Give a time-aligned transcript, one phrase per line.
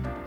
[0.00, 0.21] Bye.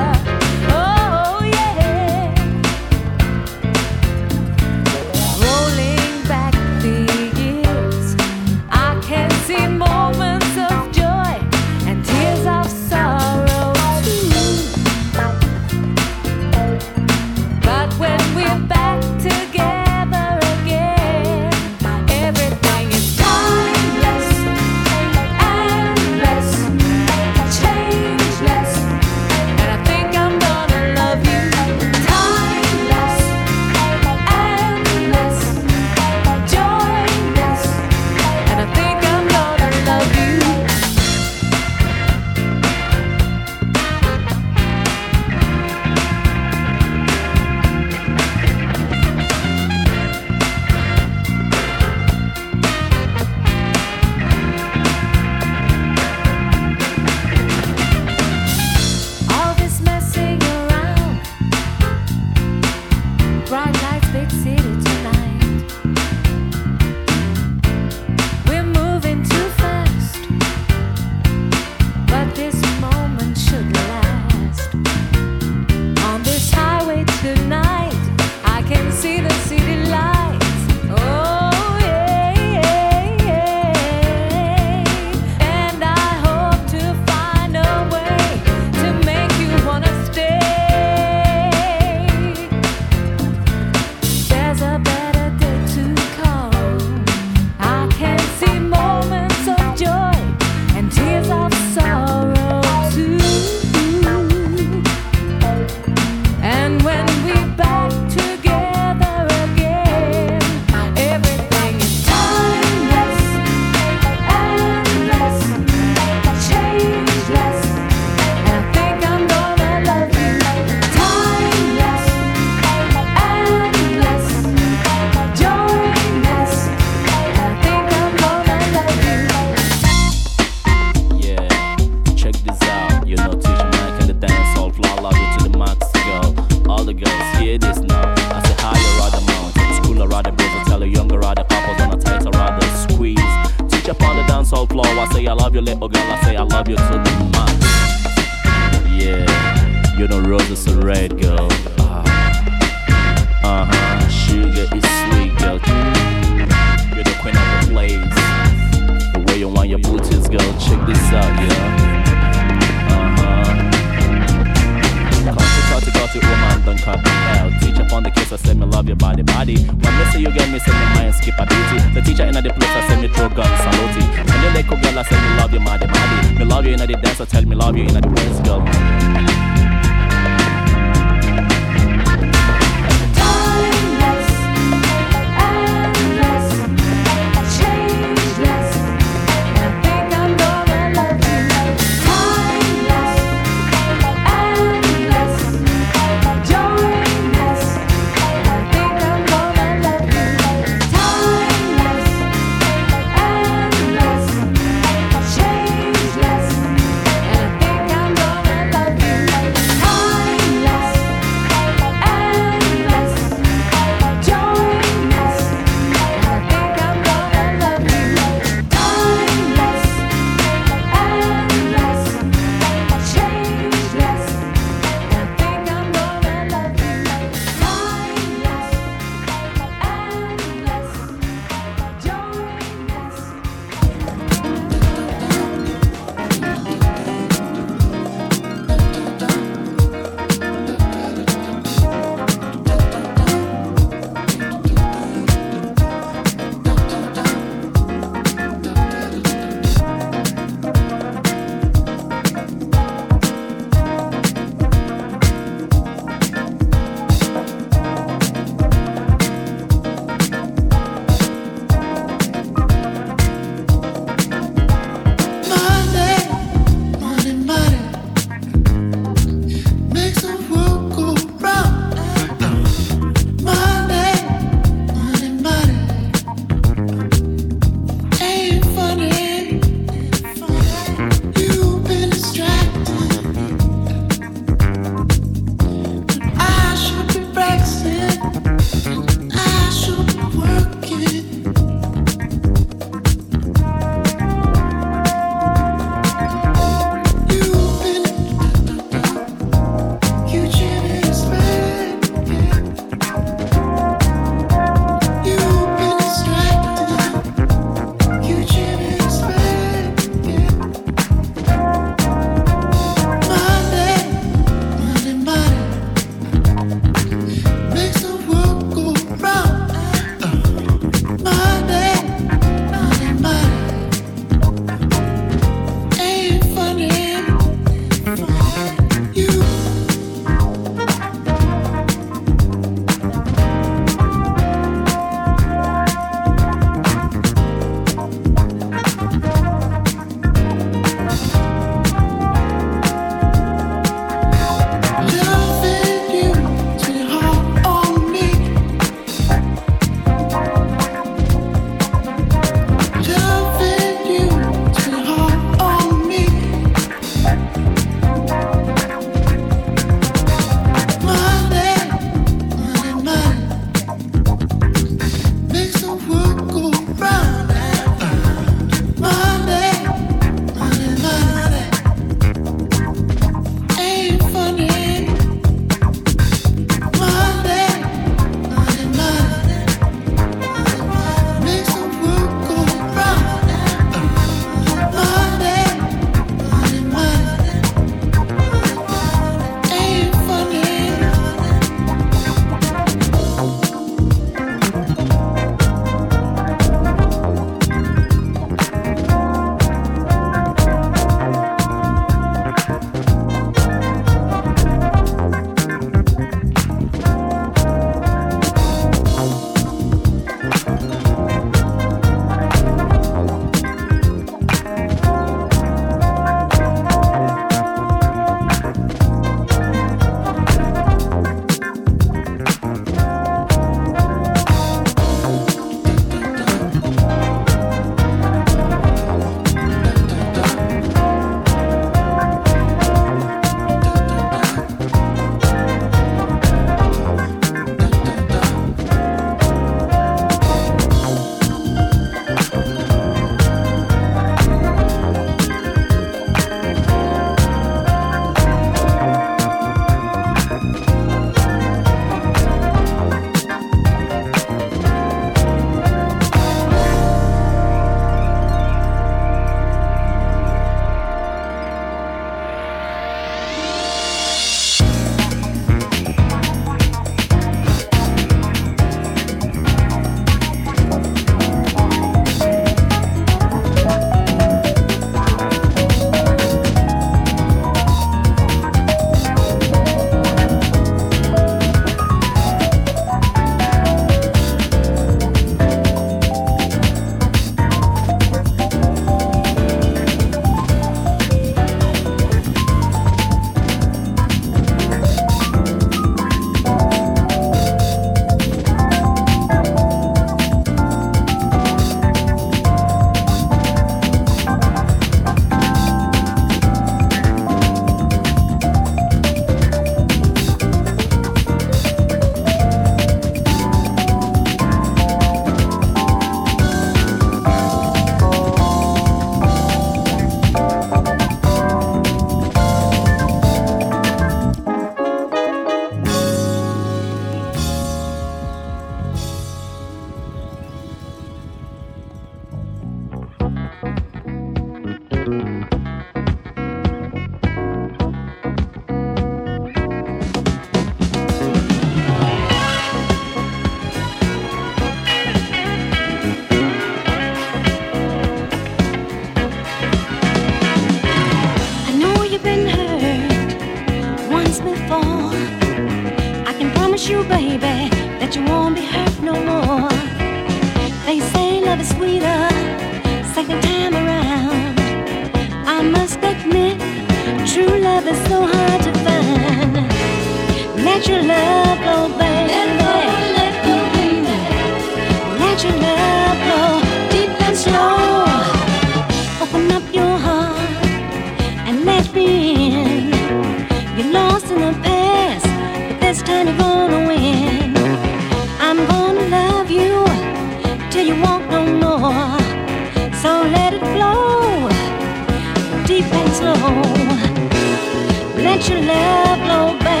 [598.37, 600.00] Let your love blow back.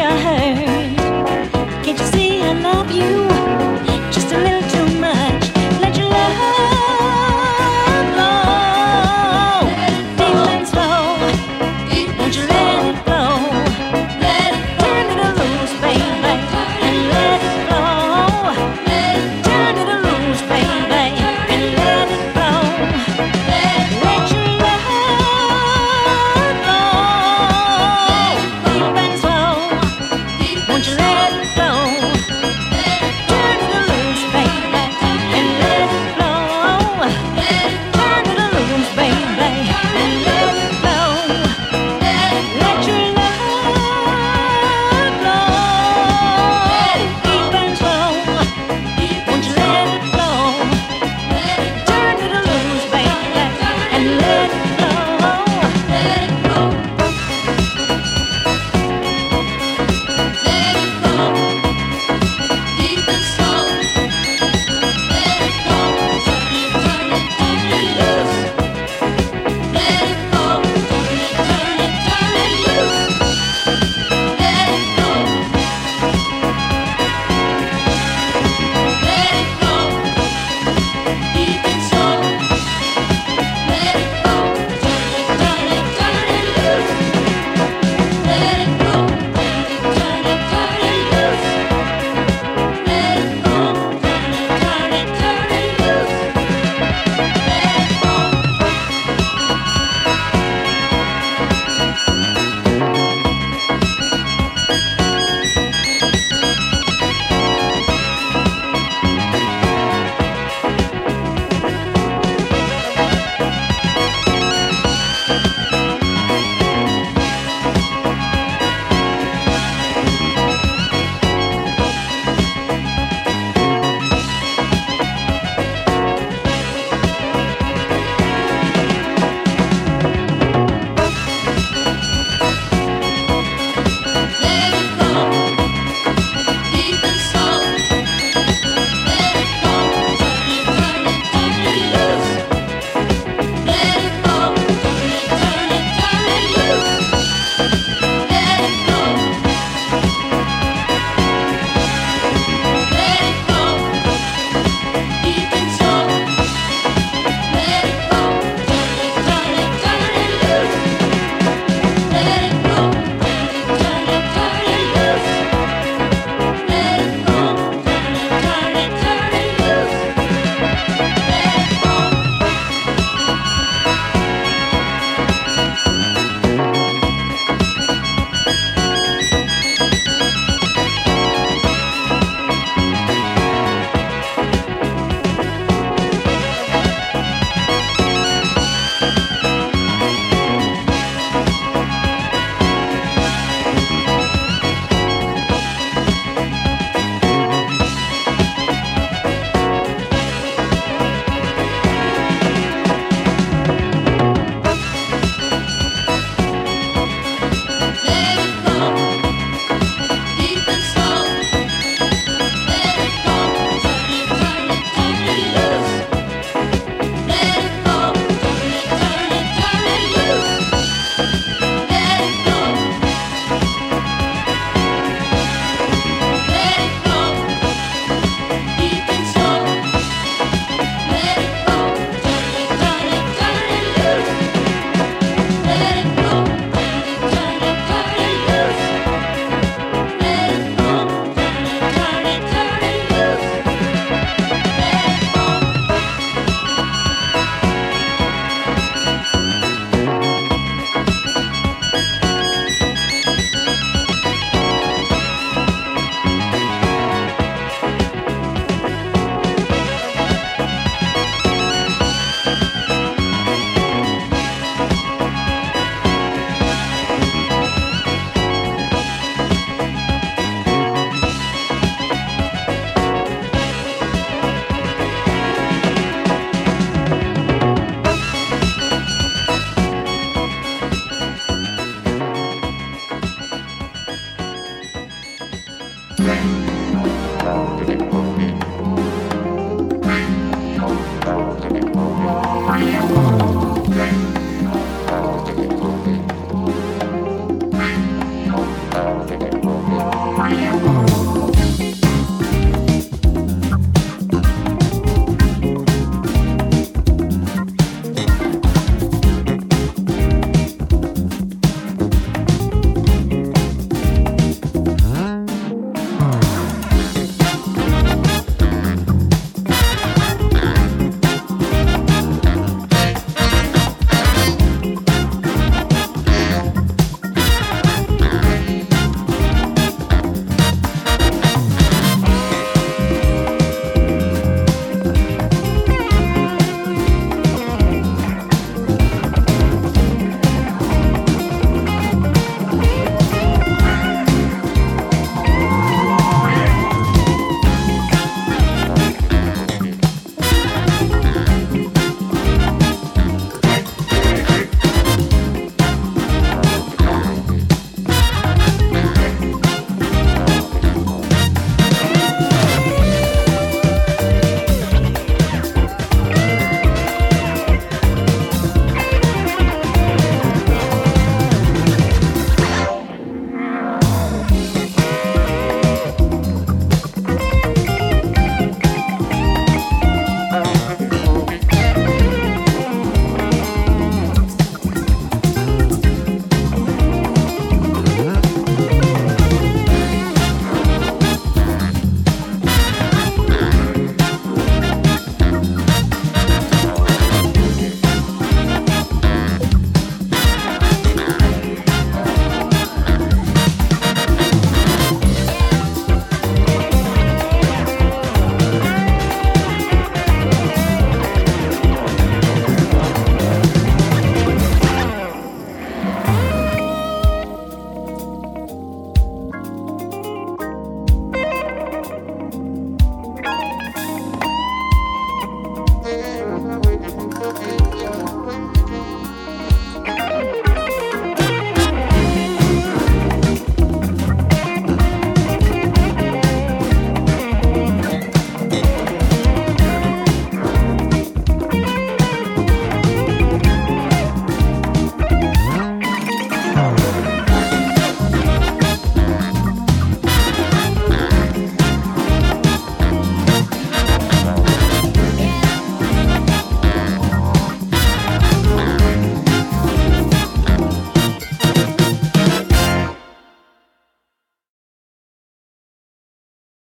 [0.00, 1.84] I heard.
[1.84, 3.73] Can't you see I love you?